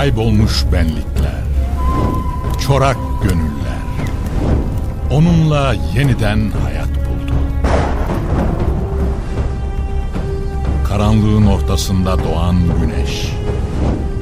kaybolmuş 0.00 0.64
benlikler, 0.72 1.42
çorak 2.66 2.96
gönüller, 3.22 3.84
onunla 5.10 5.74
yeniden 5.94 6.50
hayat 6.64 6.88
buldu. 6.88 7.34
Karanlığın 10.88 11.46
ortasında 11.46 12.24
doğan 12.24 12.56
güneş, 12.80 13.32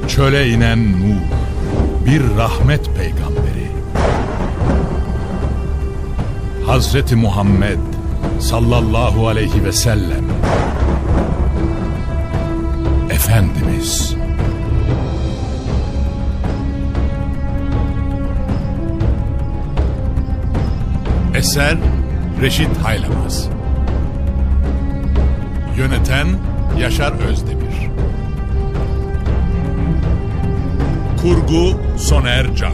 çöle 0.07 0.49
inen 0.49 0.91
nur, 0.91 1.21
bir 2.05 2.37
rahmet 2.37 2.85
peygamberi. 2.97 3.71
Hazreti 6.65 7.15
Muhammed 7.15 7.79
sallallahu 8.39 9.27
aleyhi 9.27 9.65
ve 9.65 9.71
sellem 9.71 10.25
Efendimiz 13.09 14.15
Eser 21.39 21.77
Reşit 22.41 22.77
Haylamaz. 22.83 23.49
Yöneten 25.77 26.27
Yaşar 26.79 27.11
Özdemir. 27.11 27.89
Kurgu 31.21 31.81
Soner 31.97 32.55
Can. 32.55 32.73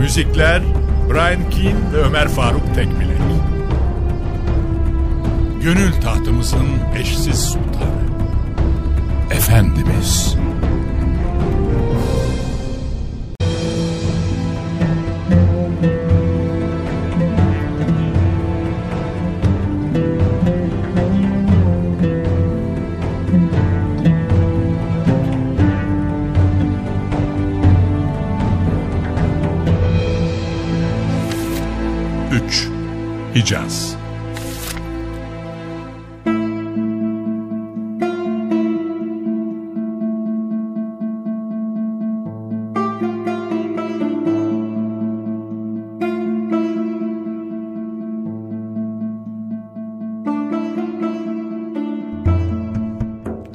Müzikler 0.00 0.62
Brian 1.10 1.50
Keane 1.50 1.92
ve 1.92 1.96
Ömer 1.96 2.28
Faruk 2.28 2.74
Tekbilek. 2.74 3.18
Gönül 5.62 5.92
tahtımızın 5.92 6.68
eşsiz 7.00 7.40
sultanı 7.40 7.67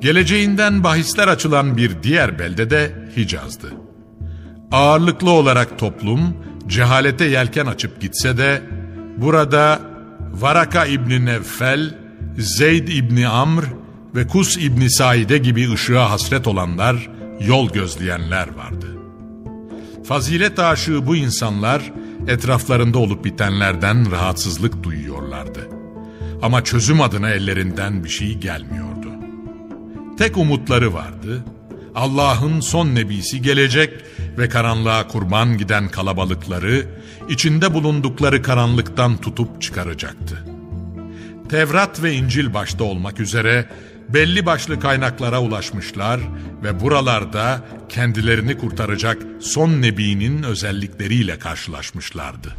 Geleceğinden 0.04 0.84
bahisler 0.84 1.28
açılan 1.28 1.78
bir 1.78 2.04
diğer 2.04 2.40
belde 2.40 2.70
de 2.70 2.92
Hicaz'dı. 3.18 3.74
Ağırlıklı 4.72 5.32
olarak 5.32 5.80
toplum 5.80 6.38
cehalete 6.68 7.26
yelken 7.26 7.66
açıp 7.66 8.02
gitse 8.02 8.38
de 8.38 8.62
burada 9.18 9.80
Varaka 10.34 10.86
İbni 10.86 11.26
Nevfel, 11.26 11.98
Zeyd 12.38 12.88
İbni 12.88 13.28
Amr 13.28 13.64
ve 14.16 14.28
Kus 14.28 14.58
İbni 14.58 14.92
Saide 14.92 15.38
gibi 15.38 15.74
ışığa 15.74 16.12
hasret 16.12 16.48
olanlar, 16.48 17.10
yol 17.40 17.70
gözleyenler 17.70 18.48
vardı. 18.56 18.88
Fazilet 20.06 20.60
aşığı 20.60 21.08
bu 21.08 21.16
insanlar 21.16 21.92
etraflarında 22.28 23.00
olup 23.00 23.26
bitenlerden 23.26 24.12
rahatsızlık 24.12 24.84
duyuyorlardı. 24.84 25.70
Ama 26.42 26.64
çözüm 26.64 27.02
adına 27.02 27.30
ellerinden 27.30 28.04
bir 28.04 28.10
şey 28.10 28.38
gelmiyordu. 28.38 28.93
Tek 30.18 30.38
umutları 30.38 30.94
vardı. 30.94 31.44
Allah'ın 31.96 32.60
son 32.60 32.96
nebisi 32.96 33.42
gelecek 33.42 33.94
ve 34.38 34.50
karanlığa 34.50 35.08
kurban 35.08 35.58
giden 35.58 35.88
kalabalıkları 35.90 36.86
içinde 37.30 37.74
bulundukları 37.74 38.42
karanlıktan 38.42 39.18
tutup 39.18 39.62
çıkaracaktı. 39.62 40.46
Tevrat 41.50 42.04
ve 42.04 42.14
İncil 42.14 42.54
başta 42.54 42.84
olmak 42.84 43.20
üzere 43.20 43.70
belli 44.10 44.46
başlı 44.46 44.80
kaynaklara 44.80 45.42
ulaşmışlar 45.42 46.20
ve 46.64 46.80
buralarda 46.80 47.62
kendilerini 47.90 48.58
kurtaracak 48.58 49.18
son 49.40 49.82
nebinin 49.82 50.44
özellikleriyle 50.44 51.40
karşılaşmışlardı. 51.40 52.56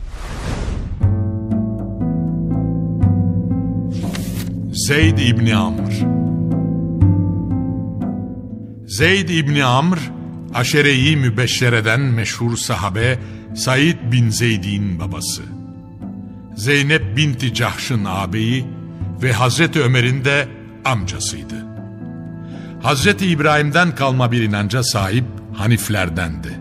Zeyd 4.72 5.18
İbni 5.18 5.56
Amr 5.56 6.13
Zeyd 8.98 9.28
İbni 9.28 9.64
Amr, 9.64 9.98
aşereyi 10.54 11.16
mübeşşereden 11.16 12.00
meşhur 12.00 12.56
sahabe 12.56 13.18
Said 13.56 13.96
bin 14.12 14.30
Zeyd'in 14.30 15.00
babası. 15.00 15.42
Zeynep 16.56 17.16
binti 17.16 17.54
Cahş'ın 17.54 18.04
ağabeyi 18.04 18.66
ve 19.22 19.32
Hazreti 19.32 19.82
Ömer'in 19.82 20.24
de 20.24 20.48
amcasıydı. 20.84 21.54
Hazreti 22.82 23.26
İbrahim'den 23.26 23.94
kalma 23.94 24.32
bir 24.32 24.42
inanca 24.42 24.82
sahip 24.82 25.24
Haniflerdendi. 25.54 26.60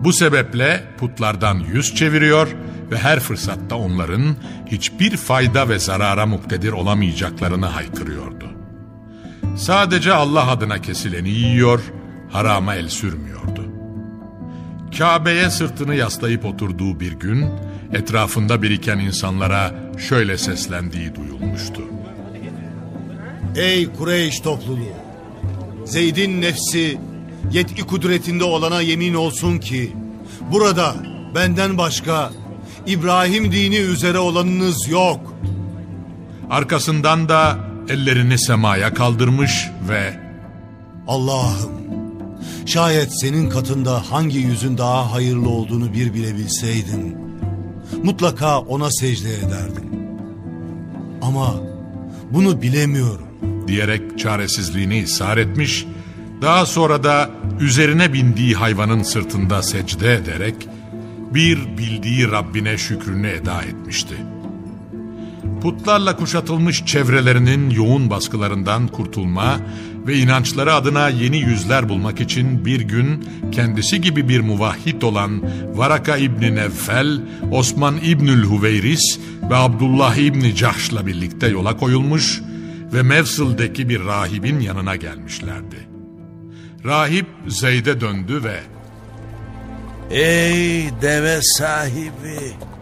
Bu 0.00 0.12
sebeple 0.12 0.84
putlardan 0.98 1.64
yüz 1.72 1.94
çeviriyor 1.94 2.48
ve 2.90 2.98
her 2.98 3.20
fırsatta 3.20 3.76
onların 3.76 4.36
hiçbir 4.66 5.16
fayda 5.16 5.68
ve 5.68 5.78
zarara 5.78 6.26
muktedir 6.26 6.72
olamayacaklarını 6.72 7.66
haykırıyordu. 7.66 8.45
Sadece 9.56 10.12
Allah 10.12 10.50
adına 10.50 10.80
kesileni 10.80 11.28
yiyor, 11.28 11.80
harama 12.30 12.74
el 12.74 12.88
sürmüyordu. 12.88 13.64
Kabe'ye 14.98 15.50
sırtını 15.50 15.94
yaslayıp 15.94 16.44
oturduğu 16.44 17.00
bir 17.00 17.12
gün, 17.12 17.46
etrafında 17.92 18.62
biriken 18.62 18.98
insanlara 18.98 19.74
şöyle 20.08 20.38
seslendiği 20.38 21.14
duyulmuştu. 21.14 21.82
Ey 23.56 23.92
Kureyş 23.92 24.40
topluluğu! 24.40 24.96
Zeyd'in 25.84 26.42
nefsi 26.42 26.98
yetki 27.52 27.82
kudretinde 27.82 28.44
olana 28.44 28.80
yemin 28.80 29.14
olsun 29.14 29.58
ki, 29.58 29.92
burada 30.52 30.94
benden 31.34 31.78
başka 31.78 32.30
İbrahim 32.86 33.52
dini 33.52 33.76
üzere 33.76 34.18
olanınız 34.18 34.88
yok. 34.88 35.34
Arkasından 36.50 37.28
da 37.28 37.58
ellerini 37.88 38.38
semaya 38.38 38.94
kaldırmış 38.94 39.70
ve 39.88 40.20
Allah'ım 41.08 41.70
şayet 42.66 43.20
senin 43.20 43.50
katında 43.50 44.02
hangi 44.10 44.38
yüzün 44.38 44.78
daha 44.78 45.12
hayırlı 45.12 45.48
olduğunu 45.48 45.92
bir 45.92 46.14
bile 46.14 46.36
bilseydim 46.36 47.16
mutlaka 48.02 48.58
ona 48.58 48.90
secde 48.90 49.34
ederdim. 49.34 49.84
Ama 51.22 51.54
bunu 52.30 52.62
bilemiyorum. 52.62 53.26
diyerek 53.68 54.18
çaresizliğini 54.18 54.98
ishar 54.98 55.36
etmiş, 55.36 55.86
daha 56.42 56.66
sonra 56.66 57.04
da 57.04 57.30
üzerine 57.60 58.12
bindiği 58.12 58.54
hayvanın 58.54 59.02
sırtında 59.02 59.62
secde 59.62 60.14
ederek 60.14 60.54
bir 61.34 61.78
bildiği 61.78 62.30
Rabbine 62.30 62.78
şükrünü 62.78 63.28
eda 63.28 63.62
etmişti.'' 63.62 64.35
Putlarla 65.60 66.16
kuşatılmış 66.16 66.84
çevrelerinin 66.86 67.70
yoğun 67.70 68.10
baskılarından 68.10 68.88
kurtulma 68.88 69.56
ve 70.06 70.16
inançları 70.16 70.74
adına 70.74 71.08
yeni 71.08 71.36
yüzler 71.36 71.88
bulmak 71.88 72.20
için 72.20 72.64
bir 72.64 72.80
gün 72.80 73.28
kendisi 73.52 74.00
gibi 74.00 74.28
bir 74.28 74.40
muvahhid 74.40 75.02
olan 75.02 75.42
Varaka 75.74 76.16
İbni 76.16 76.54
Nevfel, 76.54 77.20
Osman 77.52 77.96
İbnül 78.04 78.44
Huveyris 78.44 79.18
ve 79.50 79.56
Abdullah 79.56 80.16
İbni 80.16 80.54
Cahş'la 80.54 81.06
birlikte 81.06 81.46
yola 81.46 81.76
koyulmuş 81.76 82.42
ve 82.92 83.02
Mevsil'deki 83.02 83.88
bir 83.88 84.04
rahibin 84.04 84.60
yanına 84.60 84.96
gelmişlerdi. 84.96 85.88
Rahip 86.84 87.26
Zeyd'e 87.48 88.00
döndü 88.00 88.40
ve 88.44 88.60
Ey 90.10 90.90
deve 91.02 91.40
sahibi! 91.42 92.75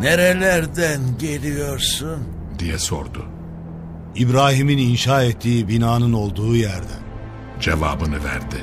Nerelerden 0.00 1.00
geliyorsun? 1.18 2.18
diye 2.58 2.78
sordu. 2.78 3.24
İbrahim'in 4.14 4.78
inşa 4.78 5.22
ettiği 5.22 5.68
binanın 5.68 6.12
olduğu 6.12 6.56
yerden. 6.56 7.02
Cevabını 7.60 8.24
verdi. 8.24 8.56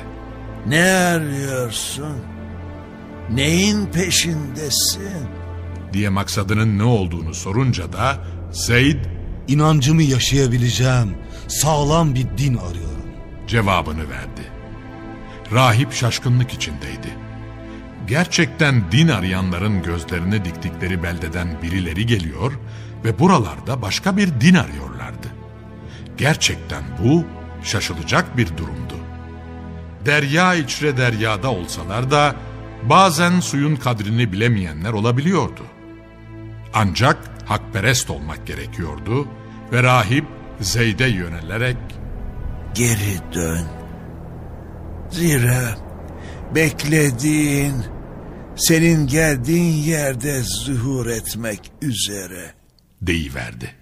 Ne 0.66 0.82
arıyorsun? 0.84 2.16
Neyin 3.30 3.86
peşindesin? 3.86 5.28
diye 5.92 6.08
maksadının 6.08 6.78
ne 6.78 6.82
olduğunu 6.84 7.34
sorunca 7.34 7.92
da 7.92 8.18
Zeyd 8.52 9.04
İnancımı 9.48 10.02
yaşayabileceğim 10.02 11.16
sağlam 11.48 12.14
bir 12.14 12.26
din 12.38 12.56
arıyorum. 12.56 13.04
cevabını 13.46 14.10
verdi. 14.10 14.42
Rahip 15.52 15.92
şaşkınlık 15.92 16.52
içindeydi. 16.54 17.08
Gerçekten 18.06 18.92
din 18.92 19.08
arayanların 19.08 19.82
gözlerini 19.82 20.44
diktikleri 20.44 21.02
beldeden 21.02 21.62
birileri 21.62 22.06
geliyor 22.06 22.52
ve 23.04 23.18
buralarda 23.18 23.82
başka 23.82 24.16
bir 24.16 24.40
din 24.40 24.54
arıyorlardı. 24.54 25.28
Gerçekten 26.16 26.82
bu 27.02 27.24
şaşılacak 27.62 28.36
bir 28.36 28.56
durumdu. 28.56 28.94
Derya 30.06 30.54
içre 30.54 30.96
deryada 30.96 31.50
olsalar 31.50 32.10
da 32.10 32.36
bazen 32.82 33.40
suyun 33.40 33.76
kadrini 33.76 34.32
bilemeyenler 34.32 34.92
olabiliyordu. 34.92 35.62
Ancak 36.74 37.18
hakperest 37.44 38.10
olmak 38.10 38.46
gerekiyordu 38.46 39.28
ve 39.72 39.82
rahip 39.82 40.24
Zeyd'e 40.60 41.08
yönelerek 41.08 41.76
Geri 42.74 43.34
dön. 43.34 43.66
Zira 45.10 45.76
beklediğin 46.54 47.93
senin 48.56 49.06
geldiğin 49.06 49.82
yerde 49.82 50.42
zuhur 50.42 51.06
etmek 51.06 51.60
üzere. 51.82 52.54
deyiverdi. 53.02 53.74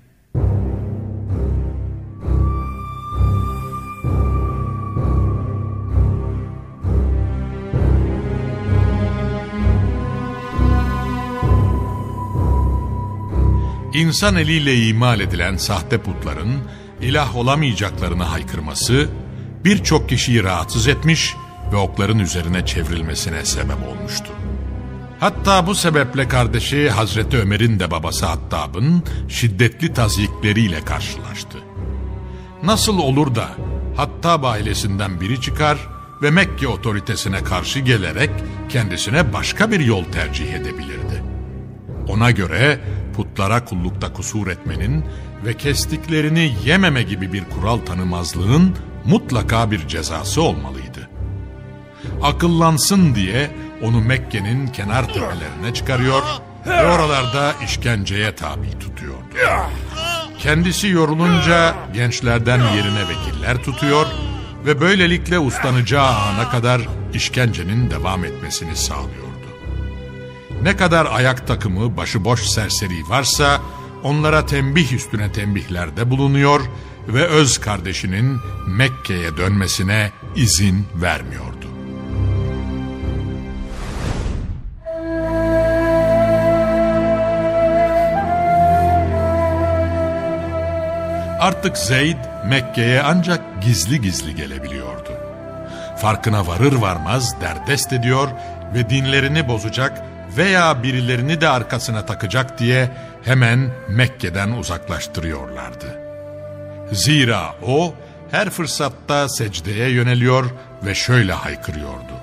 İnsan 13.94 14.36
eliyle 14.36 14.74
imal 14.74 15.20
edilen 15.20 15.56
sahte 15.56 15.98
putların 15.98 16.60
ilah 17.00 17.36
olamayacaklarını 17.36 18.22
haykırması 18.22 19.08
birçok 19.64 20.08
kişiyi 20.08 20.44
rahatsız 20.44 20.88
etmiş 20.88 21.34
ve 21.72 21.76
okların 21.76 22.18
üzerine 22.18 22.66
çevrilmesine 22.66 23.44
sebep 23.44 23.88
olmuştu. 23.88 24.32
Hatta 25.22 25.66
bu 25.66 25.74
sebeple 25.74 26.28
kardeşi 26.28 26.90
Hazreti 26.90 27.38
Ömer'in 27.38 27.80
de 27.80 27.90
babası 27.90 28.26
Hattab'ın 28.26 29.02
şiddetli 29.28 29.94
tazikleriyle 29.94 30.84
karşılaştı. 30.84 31.58
Nasıl 32.62 32.98
olur 32.98 33.34
da 33.34 33.48
Hattab 33.96 34.44
ailesinden 34.44 35.20
biri 35.20 35.40
çıkar 35.40 35.78
ve 36.22 36.30
Mekke 36.30 36.68
otoritesine 36.68 37.44
karşı 37.44 37.78
gelerek 37.78 38.30
kendisine 38.68 39.32
başka 39.32 39.70
bir 39.70 39.80
yol 39.80 40.04
tercih 40.04 40.54
edebilirdi. 40.54 41.22
Ona 42.08 42.30
göre 42.30 42.80
putlara 43.16 43.64
kullukta 43.64 44.12
kusur 44.12 44.46
etmenin 44.46 45.04
ve 45.44 45.56
kestiklerini 45.56 46.54
yememe 46.64 47.02
gibi 47.02 47.32
bir 47.32 47.44
kural 47.44 47.78
tanımazlığın 47.78 48.76
mutlaka 49.04 49.70
bir 49.70 49.88
cezası 49.88 50.42
olmalıydı. 50.42 51.08
Akıllansın 52.22 53.14
diye 53.14 53.50
onu 53.82 54.00
Mekke'nin 54.00 54.66
kenar 54.66 55.06
tepelerine 55.06 55.74
çıkarıyor 55.74 56.22
ve 56.66 56.86
oralarda 56.86 57.52
işkenceye 57.64 58.34
tabi 58.34 58.78
tutuyordu. 58.78 59.22
Kendisi 60.38 60.88
yorulunca 60.88 61.74
gençlerden 61.94 62.58
yerine 62.58 63.08
vekiller 63.08 63.56
tutuyor 63.64 64.06
ve 64.66 64.80
böylelikle 64.80 65.38
uslanacağı 65.38 66.08
ana 66.08 66.48
kadar 66.50 66.80
işkencenin 67.14 67.90
devam 67.90 68.24
etmesini 68.24 68.76
sağlıyordu. 68.76 69.32
Ne 70.62 70.76
kadar 70.76 71.08
ayak 71.12 71.46
takımı 71.46 71.96
başıboş 71.96 72.40
serseri 72.40 73.08
varsa 73.08 73.60
onlara 74.02 74.46
tembih 74.46 74.92
üstüne 74.92 75.32
tembihlerde 75.32 76.10
bulunuyor 76.10 76.60
ve 77.08 77.26
öz 77.26 77.58
kardeşinin 77.58 78.38
Mekke'ye 78.66 79.36
dönmesine 79.36 80.12
izin 80.36 80.86
vermiyordu. 80.94 81.71
Artık 91.42 91.78
Zeyd 91.78 92.16
Mekke'ye 92.46 93.02
ancak 93.02 93.62
gizli 93.62 94.00
gizli 94.00 94.34
gelebiliyordu. 94.34 95.10
Farkına 95.96 96.46
varır 96.46 96.72
varmaz 96.72 97.40
derdest 97.40 97.92
ediyor 97.92 98.28
ve 98.74 98.90
dinlerini 98.90 99.48
bozacak 99.48 100.02
veya 100.36 100.82
birilerini 100.82 101.40
de 101.40 101.48
arkasına 101.48 102.06
takacak 102.06 102.58
diye 102.58 102.90
hemen 103.24 103.70
Mekke'den 103.88 104.50
uzaklaştırıyorlardı. 104.50 106.00
Zira 106.92 107.54
o 107.66 107.94
her 108.30 108.50
fırsatta 108.50 109.28
secdeye 109.28 109.90
yöneliyor 109.90 110.50
ve 110.84 110.94
şöyle 110.94 111.32
haykırıyordu. 111.32 112.14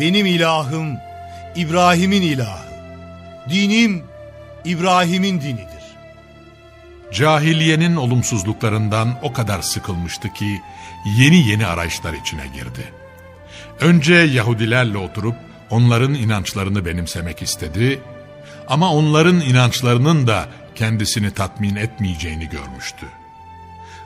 Benim 0.00 0.26
ilahım 0.26 0.98
İbrahim'in 1.56 2.22
ilahı. 2.22 2.66
Dinim 3.48 4.04
İbrahim'in 4.64 5.40
dinidir. 5.40 5.75
Cahiliyenin 7.12 7.96
olumsuzluklarından 7.96 9.18
o 9.22 9.32
kadar 9.32 9.62
sıkılmıştı 9.62 10.32
ki 10.32 10.62
yeni 11.18 11.48
yeni 11.48 11.66
arayışlar 11.66 12.12
içine 12.12 12.46
girdi. 12.46 12.92
Önce 13.80 14.14
Yahudilerle 14.14 14.98
oturup 14.98 15.36
onların 15.70 16.14
inançlarını 16.14 16.86
benimsemek 16.86 17.42
istedi 17.42 18.00
ama 18.68 18.92
onların 18.92 19.40
inançlarının 19.40 20.26
da 20.26 20.48
kendisini 20.74 21.30
tatmin 21.30 21.76
etmeyeceğini 21.76 22.48
görmüştü. 22.48 23.06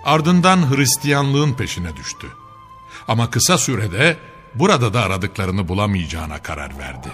Ardından 0.04 0.76
Hristiyanlığın 0.76 1.54
peşine 1.54 1.96
düştü. 1.96 2.26
Ama 3.08 3.30
kısa 3.30 3.58
sürede 3.58 4.16
burada 4.54 4.94
da 4.94 5.02
aradıklarını 5.02 5.68
bulamayacağına 5.68 6.38
karar 6.38 6.78
verdi. 6.78 7.08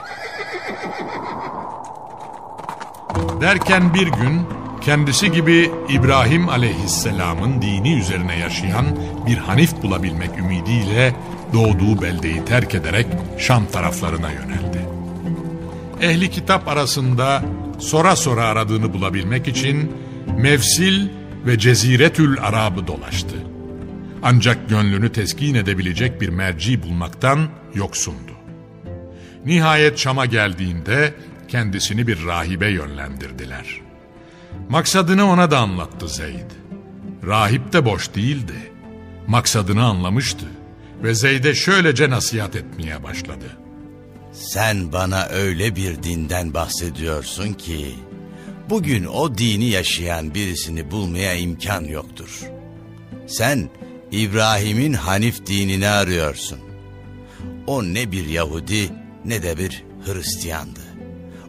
Derken 3.41 3.95
bir 3.95 4.07
gün 4.07 4.47
kendisi 4.87 5.33
gibi 5.33 5.71
İbrahim 5.89 6.49
aleyhisselamın 6.49 7.63
dini 7.63 7.99
üzerine 7.99 8.39
yaşayan 8.39 8.87
bir 9.27 9.37
Hanif 9.37 9.83
bulabilmek 9.83 10.39
ümidiyle 10.39 11.17
doğduğu 11.53 12.03
beldeyi 12.03 12.45
terk 12.45 12.75
ederek 12.75 13.07
Şam 13.39 13.67
taraflarına 13.67 14.31
yöneldi. 14.31 14.87
Ehli 16.01 16.31
kitap 16.31 16.69
arasında 16.69 17.45
sora 17.79 18.17
sora 18.17 18.45
aradığını 18.45 18.93
bulabilmek 18.93 19.49
için 19.49 19.93
Mevsil 20.39 21.09
ve 21.47 21.59
Ceziretül 21.59 22.41
Arab'ı 22.41 22.87
dolaştı. 22.87 23.37
Ancak 24.23 24.69
gönlünü 24.69 25.13
teskin 25.13 25.55
edebilecek 25.55 26.21
bir 26.21 26.29
merci 26.29 26.83
bulmaktan 26.83 27.49
yoksundu. 27.75 28.33
Nihayet 29.45 29.99
Şam'a 29.99 30.27
geldiğinde 30.27 31.15
kendisini 31.49 32.07
bir 32.07 32.27
rahibe 32.27 32.69
yönlendirdiler. 32.69 33.86
Maksadını 34.69 35.31
ona 35.31 35.51
da 35.51 35.59
anlattı 35.59 36.09
Zeyd. 36.09 36.51
Rahip 37.27 37.73
de 37.73 37.85
boş 37.85 38.15
değildi. 38.15 38.73
Maksadını 39.27 39.85
anlamıştı 39.85 40.47
ve 41.03 41.15
Zeyd'e 41.15 41.55
şöylece 41.55 42.11
nasihat 42.11 42.57
etmeye 42.57 43.03
başladı. 43.03 43.59
Sen 44.33 44.93
bana 44.93 45.27
öyle 45.27 45.77
bir 45.77 46.03
dinden 46.03 46.55
bahsediyorsun 46.55 47.53
ki 47.53 47.95
bugün 48.71 49.05
o 49.05 49.39
dini 49.39 49.65
yaşayan 49.65 50.35
birisini 50.35 50.91
bulmaya 50.91 51.35
imkan 51.35 51.85
yoktur. 51.85 52.41
Sen 53.27 53.71
İbrahim'in 54.13 54.93
Hanif 54.93 55.47
dinini 55.47 55.89
arıyorsun. 55.89 56.59
O 57.67 57.83
ne 57.83 58.13
bir 58.13 58.27
Yahudi 58.27 58.91
ne 59.25 59.43
de 59.43 59.59
bir 59.59 59.85
Hristiyandı. 60.07 60.81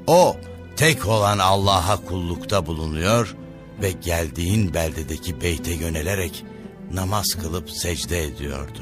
O 0.08 0.38
tek 0.78 1.08
olan 1.08 1.40
Allah'a 1.40 2.06
kullukta 2.06 2.66
bulunuyor 2.66 3.36
ve 3.82 3.92
geldiğin 3.92 4.74
beldedeki 4.74 5.42
beyte 5.42 5.74
yönelerek 5.74 6.46
namaz 6.94 7.28
kılıp 7.42 7.72
secde 7.72 8.24
ediyordu. 8.24 8.82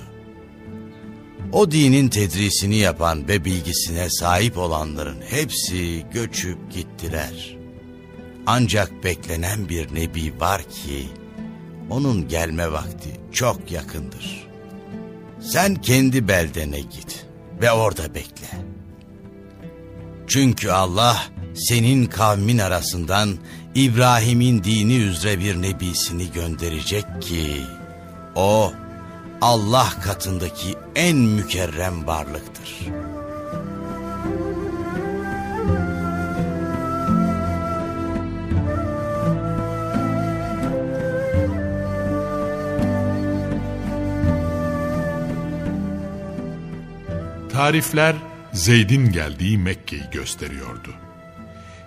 O 1.52 1.72
dinin 1.72 2.08
tedrisini 2.08 2.76
yapan 2.76 3.28
ve 3.28 3.46
bilgisine 3.46 4.10
sahip 4.10 4.58
olanların 4.58 5.22
hepsi 5.30 6.06
göçüp 6.14 6.72
gittiler. 6.72 7.58
Ancak 8.48 9.04
beklenen 9.04 9.70
bir 9.70 9.96
nebi 9.96 10.40
var 10.40 10.64
ki 10.64 11.08
onun 11.90 12.28
gelme 12.28 12.72
vakti 12.72 13.10
çok 13.32 13.72
yakındır. 13.72 14.48
Sen 15.40 15.76
kendi 15.76 16.28
beldene 16.28 16.80
git 16.80 17.26
ve 17.62 17.72
orada 17.72 18.16
bekle. 18.16 18.48
Çünkü 20.28 20.70
Allah 20.70 21.18
senin 21.56 22.06
kavmin 22.06 22.58
arasından 22.58 23.38
İbrahim'in 23.76 24.64
dini 24.64 24.96
üzere 24.96 25.40
bir 25.40 25.62
nebisini 25.62 26.32
gönderecek 26.32 27.06
ki 27.22 27.62
o 28.36 28.74
Allah 29.42 29.90
katındaki 30.04 30.76
en 30.96 31.18
mükerrem 31.18 32.08
varlıktır. 32.08 32.80
tarifler 47.56 48.16
Zeyd'in 48.54 49.12
geldiği 49.12 49.58
Mekke'yi 49.58 50.10
gösteriyordu. 50.12 51.05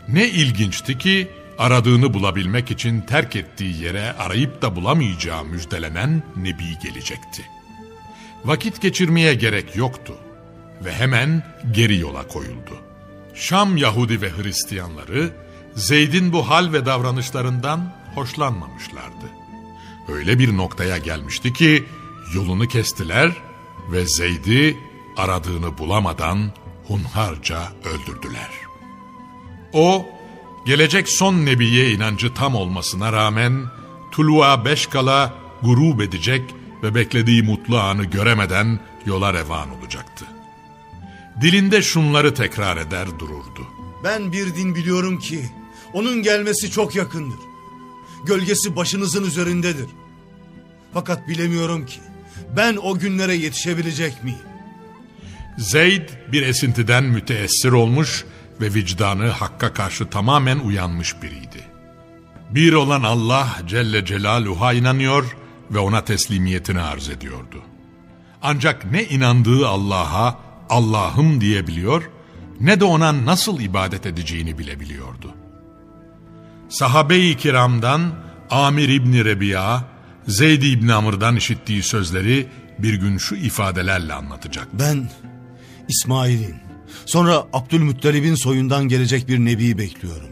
Ne 0.08 0.28
ilginçti 0.28 0.98
ki 0.98 1.28
aradığını 1.58 2.14
bulabilmek 2.14 2.70
için 2.70 3.00
terk 3.00 3.36
ettiği 3.36 3.82
yere 3.82 4.12
arayıp 4.12 4.62
da 4.62 4.76
bulamayacağı 4.76 5.44
müjdelenen 5.44 6.22
Nebi 6.36 6.78
gelecekti. 6.82 7.42
Vakit 8.44 8.80
geçirmeye 8.80 9.34
gerek 9.34 9.76
yoktu 9.76 10.14
ve 10.84 10.92
hemen 10.92 11.42
geri 11.72 11.98
yola 11.98 12.28
koyuldu. 12.28 12.78
Şam 13.34 13.76
Yahudi 13.76 14.22
ve 14.22 14.30
Hristiyanları 14.30 15.30
Zeyd'in 15.74 16.32
bu 16.32 16.48
hal 16.48 16.72
ve 16.72 16.86
davranışlarından 16.86 17.94
hoşlanmamışlardı. 18.14 19.26
Öyle 20.08 20.38
bir 20.38 20.56
noktaya 20.56 20.98
gelmişti 20.98 21.52
ki 21.52 21.84
yolunu 22.34 22.68
kestiler 22.68 23.32
ve 23.92 24.06
Zeyd'i 24.06 24.76
aradığını 25.16 25.78
bulamadan 25.78 26.52
hunharca 26.86 27.72
öldürdüler. 27.84 28.67
O, 29.72 30.06
gelecek 30.66 31.08
son 31.08 31.46
nebiye 31.46 31.90
inancı 31.90 32.34
tam 32.34 32.54
olmasına 32.54 33.12
rağmen 33.12 33.64
tuluğa 34.10 34.64
beş 34.64 34.86
kala 34.86 35.34
gurub 35.62 36.00
edecek 36.00 36.54
ve 36.82 36.94
beklediği 36.94 37.42
mutlu 37.42 37.78
anı 37.78 38.04
göremeden 38.04 38.80
yola 39.06 39.34
revan 39.34 39.78
olacaktı. 39.78 40.24
Dilinde 41.40 41.82
şunları 41.82 42.34
tekrar 42.34 42.76
eder 42.76 43.08
dururdu. 43.18 43.66
Ben 44.04 44.32
bir 44.32 44.54
din 44.54 44.74
biliyorum 44.74 45.18
ki 45.18 45.50
onun 45.92 46.22
gelmesi 46.22 46.70
çok 46.70 46.94
yakındır. 46.94 47.38
Gölgesi 48.26 48.76
başınızın 48.76 49.24
üzerindedir. 49.24 49.86
Fakat 50.94 51.28
bilemiyorum 51.28 51.86
ki 51.86 52.00
ben 52.56 52.76
o 52.76 52.98
günlere 52.98 53.34
yetişebilecek 53.34 54.24
miyim? 54.24 54.38
Zeyd 55.58 56.08
bir 56.32 56.42
esintiden 56.42 57.04
müteessir 57.04 57.72
olmuş 57.72 58.24
ve 58.24 58.37
vicdanı 58.66 59.28
Hakk'a 59.28 59.72
karşı 59.72 60.10
tamamen 60.10 60.58
uyanmış 60.58 61.22
biriydi. 61.22 61.64
Bir 62.50 62.72
olan 62.72 63.02
Allah 63.02 63.48
Celle 63.66 64.04
Celaluhu'ya 64.04 64.72
inanıyor 64.72 65.36
ve 65.70 65.78
ona 65.78 66.04
teslimiyetini 66.04 66.80
arz 66.80 67.08
ediyordu. 67.08 67.62
Ancak 68.42 68.90
ne 68.90 69.04
inandığı 69.04 69.68
Allah'a 69.68 70.38
Allah'ım 70.70 71.40
diyebiliyor 71.40 72.10
ne 72.60 72.80
de 72.80 72.84
ona 72.84 73.26
nasıl 73.26 73.60
ibadet 73.60 74.06
edeceğini 74.06 74.58
bilebiliyordu. 74.58 75.34
Sahabe-i 76.68 77.36
kiramdan 77.36 78.12
Amir 78.50 78.88
İbni 78.88 79.24
Rebiya, 79.24 79.84
Zeyd 80.26 80.62
İbni 80.62 80.94
Amr'dan 80.94 81.36
işittiği 81.36 81.82
sözleri 81.82 82.48
bir 82.78 82.94
gün 82.94 83.18
şu 83.18 83.34
ifadelerle 83.34 84.14
anlatacak. 84.14 84.68
Ben 84.72 85.10
İsmail'in 85.88 86.67
sonra 87.06 87.46
Abdülmuttalib'in 87.52 88.34
soyundan 88.34 88.88
gelecek 88.88 89.28
bir 89.28 89.38
nebi 89.38 89.78
bekliyorum. 89.78 90.28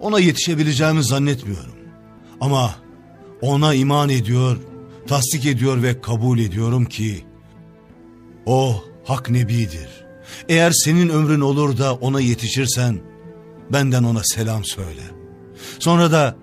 Ona 0.00 0.18
yetişebileceğimi 0.20 1.04
zannetmiyorum. 1.04 1.76
Ama 2.40 2.74
ona 3.40 3.74
iman 3.74 4.08
ediyor, 4.08 4.56
tasdik 5.06 5.46
ediyor 5.46 5.82
ve 5.82 6.00
kabul 6.00 6.38
ediyorum 6.38 6.84
ki 6.84 7.24
o 8.46 8.84
hak 9.04 9.30
nebidir. 9.30 9.88
Eğer 10.48 10.70
senin 10.70 11.08
ömrün 11.08 11.40
olur 11.40 11.78
da 11.78 11.94
ona 11.94 12.20
yetişirsen 12.20 13.00
benden 13.72 14.04
ona 14.04 14.24
selam 14.24 14.64
söyle. 14.64 15.02
Sonra 15.78 16.12
da 16.12 16.36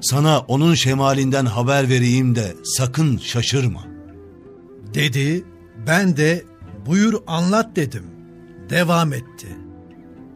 sana 0.00 0.40
onun 0.40 0.74
şemalinden 0.74 1.46
haber 1.46 1.88
vereyim 1.88 2.34
de 2.34 2.54
sakın 2.64 3.18
şaşırma. 3.18 3.86
Dedi, 4.94 5.44
ben 5.86 6.16
de 6.16 6.44
buyur 6.86 7.14
anlat 7.26 7.76
dedim. 7.76 8.15
Devam 8.70 9.12
etti. 9.12 9.48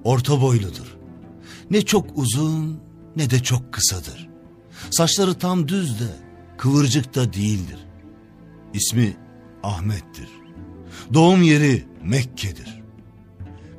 Orta 0.04 0.40
boyludur. 0.40 0.96
Ne 1.70 1.82
çok 1.82 2.06
uzun 2.14 2.80
ne 3.16 3.30
de 3.30 3.42
çok 3.42 3.72
kısadır. 3.72 4.28
Saçları 4.90 5.34
tam 5.34 5.68
düz 5.68 6.00
de 6.00 6.08
kıvırcık 6.58 7.14
da 7.14 7.32
değildir. 7.32 7.78
İsmi 8.74 9.16
Ahmet'tir. 9.62 10.28
Doğum 11.14 11.42
yeri 11.42 11.84
Mekke'dir. 12.04 12.82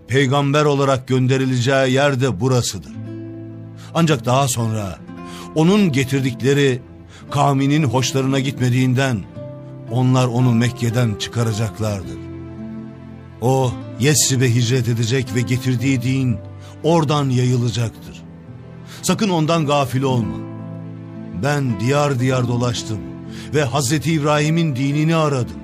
Peygamber 0.07 0.65
olarak 0.65 1.07
gönderileceği 1.07 1.93
yer 1.93 2.21
de 2.21 2.39
burasıdır. 2.39 2.93
Ancak 3.93 4.25
daha 4.25 4.47
sonra 4.47 4.99
onun 5.55 5.91
getirdikleri 5.91 6.81
kavminin 7.31 7.83
hoşlarına 7.83 8.39
gitmediğinden 8.39 9.23
onlar 9.91 10.27
onu 10.27 10.53
Mekke'den 10.53 11.15
çıkaracaklardır. 11.15 12.30
O 13.41 13.71
Yesrib'e 13.99 14.55
hicret 14.55 14.87
edecek 14.87 15.35
ve 15.35 15.41
getirdiği 15.41 16.01
din 16.01 16.37
oradan 16.83 17.29
yayılacaktır. 17.29 18.21
Sakın 19.01 19.29
ondan 19.29 19.65
gafil 19.65 20.01
olma. 20.01 20.37
Ben 21.43 21.79
diyar 21.79 22.19
diyar 22.19 22.47
dolaştım 22.47 22.99
ve 23.53 23.63
Hazreti 23.63 24.13
İbrahim'in 24.13 24.75
dinini 24.75 25.15
aradım. 25.15 25.61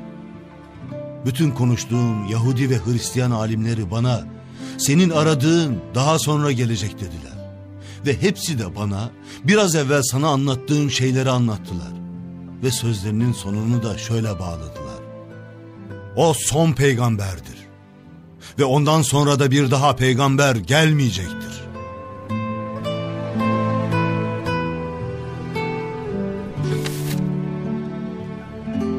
Bütün 1.25 1.51
konuştuğum 1.51 2.25
Yahudi 2.29 2.69
ve 2.69 2.77
Hristiyan 2.85 3.31
alimleri 3.31 3.91
bana 3.91 4.23
senin 4.77 5.09
aradığın 5.09 5.77
daha 5.95 6.19
sonra 6.19 6.51
gelecek 6.51 6.95
dediler. 6.95 7.37
Ve 8.05 8.21
hepsi 8.21 8.59
de 8.59 8.75
bana 8.75 9.09
biraz 9.43 9.75
evvel 9.75 10.03
sana 10.03 10.27
anlattığım 10.27 10.91
şeyleri 10.91 11.29
anlattılar. 11.29 11.93
Ve 12.63 12.71
sözlerinin 12.71 13.33
sonunu 13.33 13.83
da 13.83 13.97
şöyle 13.97 14.39
bağladılar. 14.39 14.97
O 16.15 16.33
son 16.33 16.73
peygamberdir. 16.73 17.66
Ve 18.59 18.65
ondan 18.65 19.01
sonra 19.01 19.39
da 19.39 19.51
bir 19.51 19.71
daha 19.71 19.95
peygamber 19.95 20.55
gelmeyecektir. 20.55 21.37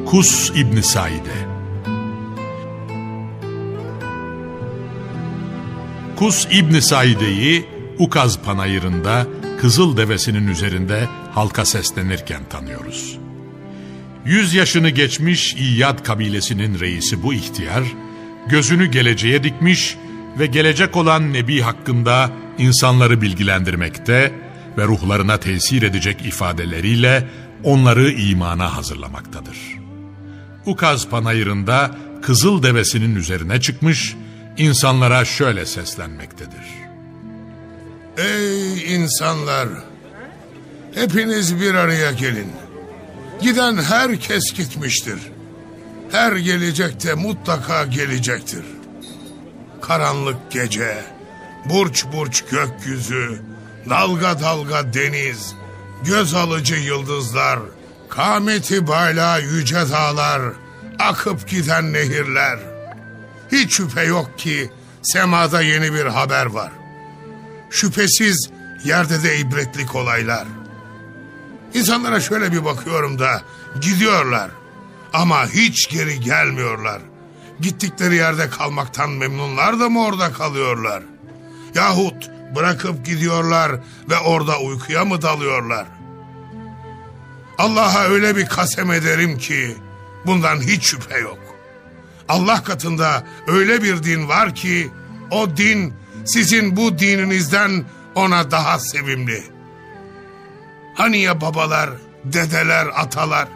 Kus 0.05 0.49
İbni 0.49 0.83
Said'e 0.83 1.49
Kus 6.19 6.47
İbni 6.51 6.81
Saide'yi 6.81 7.65
Ukaz 7.99 8.39
Panayırı'nda 8.39 9.27
Kızıl 9.61 9.97
Devesi'nin 9.97 10.47
üzerinde 10.47 11.07
halka 11.33 11.65
seslenirken 11.65 12.41
tanıyoruz. 12.49 13.17
Yüz 14.25 14.53
yaşını 14.53 14.89
geçmiş 14.89 15.53
İyyad 15.53 16.03
kabilesinin 16.03 16.79
reisi 16.79 17.23
bu 17.23 17.33
ihtiyar, 17.33 17.83
gözünü 18.47 18.85
geleceğe 18.85 19.43
dikmiş 19.43 19.97
ve 20.39 20.45
gelecek 20.45 20.95
olan 20.97 21.33
Nebi 21.33 21.61
hakkında 21.61 22.31
insanları 22.57 23.21
bilgilendirmekte 23.21 24.33
ve 24.77 24.83
ruhlarına 24.83 25.37
tesir 25.37 25.83
edecek 25.83 26.25
ifadeleriyle 26.25 27.27
onları 27.63 28.11
imana 28.11 28.77
hazırlamaktadır. 28.77 29.57
Ukaz 30.65 31.09
Panayırı'nda 31.09 31.95
Kızıl 32.21 32.63
Devesi'nin 32.63 33.15
üzerine 33.15 33.61
çıkmış, 33.61 34.15
insanlara 34.57 35.25
şöyle 35.25 35.65
seslenmektedir. 35.65 36.65
Ey 38.17 38.95
insanlar! 38.95 39.67
Hepiniz 40.95 41.59
bir 41.59 41.73
araya 41.73 42.11
gelin. 42.11 42.51
Giden 43.41 43.77
herkes 43.77 44.53
gitmiştir. 44.53 45.19
Her 46.11 46.31
gelecek 46.31 47.03
de 47.03 47.13
mutlaka 47.13 47.85
gelecektir. 47.85 48.65
Karanlık 49.81 50.51
gece, 50.51 51.03
burç 51.65 52.05
burç 52.13 52.43
gökyüzü, 52.51 53.41
dalga 53.89 54.39
dalga 54.41 54.93
deniz, 54.93 55.55
göz 56.05 56.33
alıcı 56.33 56.75
yıldızlar, 56.75 57.59
kameti 58.09 58.87
bayla 58.87 59.37
yüce 59.37 59.75
dağlar, 59.91 60.41
akıp 60.99 61.49
giden 61.49 61.93
nehirler. 61.93 62.59
Hiç 63.51 63.73
şüphe 63.73 64.03
yok 64.03 64.39
ki 64.39 64.71
semada 65.01 65.61
yeni 65.61 65.93
bir 65.93 66.05
haber 66.05 66.45
var. 66.45 66.71
Şüphesiz 67.69 68.49
yerde 68.83 69.23
de 69.23 69.39
ibretlik 69.39 69.95
olaylar. 69.95 70.47
İnsanlara 71.73 72.19
şöyle 72.19 72.51
bir 72.51 72.65
bakıyorum 72.65 73.19
da 73.19 73.41
gidiyorlar 73.81 74.49
ama 75.13 75.47
hiç 75.47 75.89
geri 75.89 76.19
gelmiyorlar. 76.19 77.01
Gittikleri 77.59 78.15
yerde 78.15 78.49
kalmaktan 78.49 79.09
memnunlar 79.09 79.79
da 79.79 79.89
mı 79.89 80.05
orada 80.05 80.33
kalıyorlar? 80.33 81.03
Yahut 81.75 82.29
bırakıp 82.55 83.05
gidiyorlar 83.05 83.71
ve 84.09 84.17
orada 84.17 84.59
uykuya 84.59 85.05
mı 85.05 85.21
dalıyorlar? 85.21 85.85
Allah'a 87.57 88.03
öyle 88.03 88.35
bir 88.35 88.45
kasem 88.45 88.91
ederim 88.91 89.37
ki 89.37 89.75
bundan 90.25 90.61
hiç 90.61 90.83
şüphe 90.83 91.17
yok. 91.17 91.39
Allah 92.29 92.63
katında 92.63 93.27
öyle 93.47 93.83
bir 93.83 94.03
din 94.03 94.27
var 94.27 94.55
ki 94.55 94.91
o 95.31 95.57
din 95.57 95.93
sizin 96.25 96.75
bu 96.75 96.99
dininizden 96.99 97.85
ona 98.15 98.51
daha 98.51 98.79
sevimli. 98.79 99.43
Hani 100.95 101.17
ya 101.17 101.41
babalar, 101.41 101.89
dedeler, 102.23 102.87
atalar? 102.95 103.47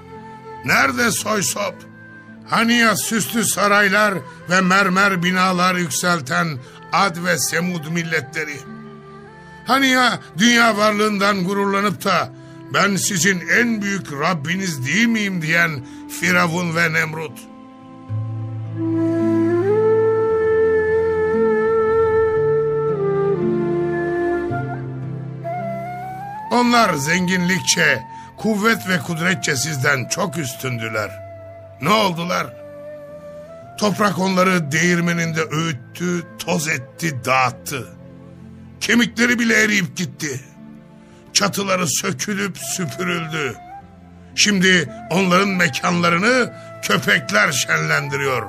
Nerede 0.65 1.11
soy 1.11 1.43
sop? 1.43 1.75
Hani 2.49 2.73
ya 2.73 2.95
süslü 2.95 3.45
saraylar 3.45 4.13
ve 4.49 4.61
mermer 4.61 5.23
binalar 5.23 5.75
yükselten 5.75 6.57
Ad 6.91 7.23
ve 7.25 7.37
Semud 7.37 7.87
milletleri? 7.87 8.57
Hani 9.67 9.87
ya 9.87 10.19
dünya 10.37 10.77
varlığından 10.77 11.43
gururlanıp 11.43 12.03
da 12.03 12.33
ben 12.73 12.95
sizin 12.95 13.39
en 13.39 13.81
büyük 13.81 14.13
Rabbiniz 14.13 14.85
değil 14.85 15.07
miyim 15.07 15.41
diyen 15.41 15.85
Firavun 16.21 16.75
ve 16.75 16.93
Nemrut? 16.93 17.39
Onlar 26.51 26.93
zenginlikçe, 26.93 28.03
kuvvet 28.37 28.89
ve 28.89 28.99
kudretçe 28.99 29.55
sizden 29.55 30.05
çok 30.07 30.37
üstündüler. 30.37 31.11
Ne 31.81 31.89
oldular? 31.89 32.47
Toprak 33.77 34.19
onları 34.19 34.71
değirmeninde 34.71 35.41
öğüttü, 35.41 36.23
toz 36.39 36.67
etti, 36.67 37.25
dağıttı. 37.25 37.87
Kemikleri 38.81 39.39
bile 39.39 39.63
eriyip 39.63 39.97
gitti. 39.97 40.39
Çatıları 41.33 41.87
sökülüp 41.87 42.57
süpürüldü. 42.57 43.55
Şimdi 44.35 44.89
onların 45.09 45.49
mekanlarını 45.49 46.53
köpekler 46.81 47.51
şenlendiriyor. 47.51 48.43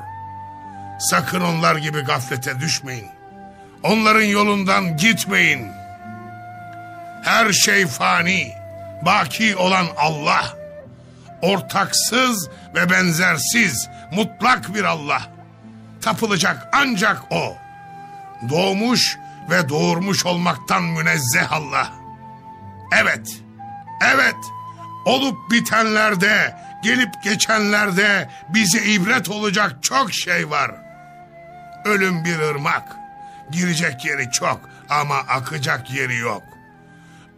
Sakın 0.99 1.41
onlar 1.41 1.76
gibi 1.76 2.00
gaflete 2.00 2.61
düşmeyin. 2.61 3.07
Onların 3.83 4.23
yolundan 4.23 4.97
gitmeyin. 4.97 5.69
Her 7.25 7.53
şey 7.53 7.87
fani, 7.87 8.53
baki 9.06 9.56
olan 9.56 9.87
Allah. 9.96 10.56
Ortaksız 11.42 12.49
ve 12.75 12.90
benzersiz, 12.90 13.88
mutlak 14.12 14.75
bir 14.75 14.84
Allah. 14.84 15.23
Tapılacak 16.00 16.68
ancak 16.73 17.32
O. 17.32 17.56
Doğmuş 18.50 19.18
ve 19.50 19.68
doğurmuş 19.68 20.26
olmaktan 20.26 20.82
münezzeh 20.82 21.52
Allah. 21.52 21.92
Evet, 23.02 23.42
evet, 24.14 24.37
olup 25.04 25.50
bitenlerde, 25.50 26.56
gelip 26.82 27.23
geçenlerde 27.23 28.30
bize 28.49 28.84
ibret 28.84 29.28
olacak 29.28 29.82
çok 29.82 30.12
şey 30.12 30.50
var. 30.50 30.70
Ölüm 31.84 32.25
bir 32.25 32.38
ırmak, 32.38 32.96
girecek 33.50 34.04
yeri 34.04 34.30
çok 34.30 34.61
ama 34.88 35.16
akacak 35.16 35.90
yeri 35.90 36.16
yok. 36.16 36.42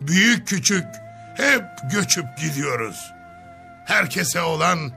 Büyük 0.01 0.49
küçük 0.49 0.87
hep 1.37 1.65
göçüp 1.93 2.39
gidiyoruz. 2.39 3.13
Herkese 3.85 4.41
olan 4.41 4.93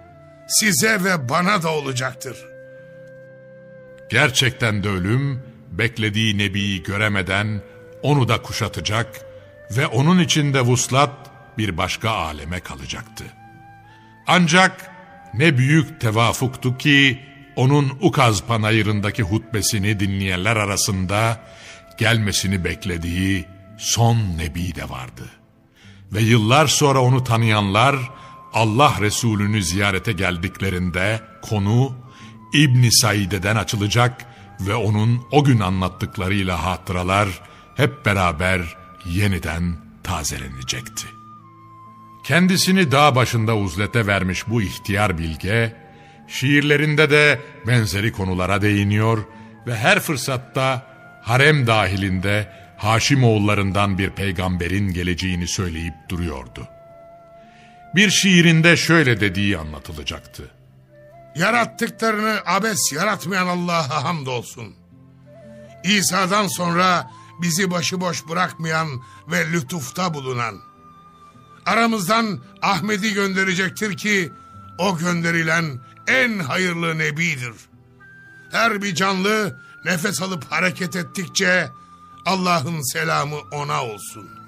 size 0.48 1.04
ve 1.04 1.30
bana 1.30 1.64
da 1.64 1.74
olacaktır. 1.74 2.38
Gerçekten 4.10 4.84
de 4.84 4.90
ölüm 4.90 5.44
beklediği 5.72 6.38
nebiyi 6.38 6.84
göremeden 6.84 7.62
onu 8.02 8.28
da 8.28 8.42
kuşatacak 8.42 9.22
ve 9.72 9.88
onun 9.88 10.20
içinde 10.20 10.62
vuslat 10.62 11.12
bir 11.58 11.78
başka 11.78 12.10
aleme 12.10 12.60
kalacaktı. 12.60 13.24
Ancak 14.28 14.92
ne 15.34 15.58
büyük 15.58 16.02
tevafuktu 16.02 16.78
ki 16.78 17.20
onun 17.56 17.98
Ukaz 18.02 18.44
panayırındaki 18.44 19.24
hutbesini 19.24 20.00
dinleyenler 20.00 20.56
arasında 20.56 21.40
gelmesini 21.98 22.64
beklediği 22.64 23.46
son 23.78 24.18
nebi 24.38 24.76
de 24.76 24.90
vardı. 24.90 25.39
Ve 26.14 26.22
yıllar 26.22 26.68
sonra 26.68 27.00
onu 27.00 27.24
tanıyanlar 27.24 27.96
Allah 28.54 28.96
Resulü'nü 29.00 29.64
ziyarete 29.64 30.12
geldiklerinde 30.12 31.22
konu 31.42 31.96
İbn 32.54 32.90
Said'den 32.90 33.56
açılacak 33.56 34.26
ve 34.60 34.76
onun 34.76 35.22
o 35.32 35.44
gün 35.44 35.60
anlattıklarıyla 35.60 36.64
hatıralar 36.66 37.28
hep 37.76 38.06
beraber 38.06 38.78
yeniden 39.06 39.78
tazelenecekti. 40.04 41.08
Kendisini 42.24 42.92
dağ 42.92 43.16
başında 43.16 43.56
uzlete 43.56 44.08
vermiş 44.08 44.48
bu 44.48 44.62
ihtiyar 44.62 45.18
bilge, 45.18 45.76
şiirlerinde 46.28 47.10
de 47.10 47.42
benzeri 47.68 48.12
konulara 48.12 48.62
değiniyor 48.62 49.26
ve 49.68 49.78
her 49.78 50.00
fırsatta 50.00 50.88
harem 51.24 51.68
dahilinde 51.68 52.59
Haşimoğullarından 52.80 53.98
bir 53.98 54.10
peygamberin 54.10 54.94
geleceğini 54.94 55.48
söyleyip 55.48 55.94
duruyordu. 56.10 56.68
Bir 57.96 58.10
şiirinde 58.10 58.78
şöyle 58.78 59.20
dediği 59.22 59.58
anlatılacaktı. 59.58 60.52
Yarattıklarını 61.36 62.40
abes 62.46 62.94
yaratmayan 62.94 63.48
Allah'a 63.48 64.04
hamdolsun. 64.04 64.76
İsa'dan 65.84 66.48
sonra 66.48 67.12
bizi 67.42 67.72
başıboş 67.72 68.28
bırakmayan 68.28 68.88
ve 69.28 69.52
lütufta 69.52 70.14
bulunan. 70.14 70.56
Aramızdan 71.66 72.40
Ahmet'i 72.62 73.14
gönderecektir 73.14 73.98
ki 73.98 74.32
o 74.78 74.98
gönderilen 74.98 75.80
en 76.08 76.40
hayırlı 76.40 76.98
nebidir. 76.98 77.54
Her 78.52 78.82
bir 78.82 78.96
canlı 78.96 79.60
nefes 79.86 80.22
alıp 80.22 80.52
hareket 80.52 80.96
ettikçe 80.96 81.70
Allah'ın 82.30 82.94
selamı 82.94 83.36
ona 83.52 83.86
olsun. 83.86 84.39